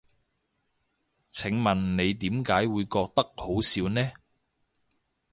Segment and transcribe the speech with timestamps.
[1.29, 4.11] 請問你點解會覺得好笑呢？